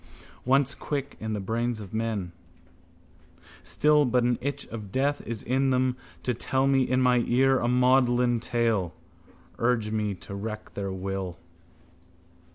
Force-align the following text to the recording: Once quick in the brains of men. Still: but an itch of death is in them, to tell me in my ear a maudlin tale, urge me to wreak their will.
Once 0.45 0.73
quick 0.73 1.15
in 1.19 1.33
the 1.33 1.39
brains 1.39 1.79
of 1.79 1.93
men. 1.93 2.31
Still: 3.61 4.03
but 4.03 4.23
an 4.23 4.39
itch 4.41 4.65
of 4.69 4.91
death 4.91 5.21
is 5.27 5.43
in 5.43 5.69
them, 5.69 5.95
to 6.23 6.33
tell 6.33 6.65
me 6.65 6.81
in 6.81 6.99
my 6.99 7.19
ear 7.27 7.59
a 7.59 7.67
maudlin 7.67 8.39
tale, 8.39 8.95
urge 9.59 9.91
me 9.91 10.15
to 10.15 10.33
wreak 10.33 10.73
their 10.73 10.91
will. 10.91 11.37